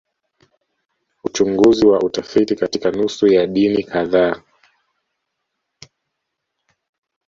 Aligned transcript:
Uchunguzi 1.23 1.85
wa 1.85 1.99
utafiti 2.01 2.55
katika 2.55 2.91
nusu 2.91 3.27
ya 3.27 3.47
dini 3.47 3.83
kadhaa 3.83 4.43